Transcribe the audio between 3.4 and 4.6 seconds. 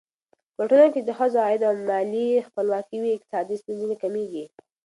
ستونزې کمېږي.